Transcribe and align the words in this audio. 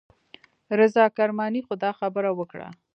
رضا 0.79 1.05
کرماني 1.17 1.61
خو 1.65 1.73
دا 1.83 1.91
خبره 1.99 2.31
وکړه. 2.39 2.67